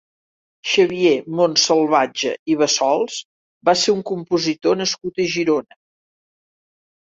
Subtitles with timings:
[0.69, 3.19] Xavier Montsalvatge i Bassols
[3.71, 5.79] va ser un compositor nascut a Girona.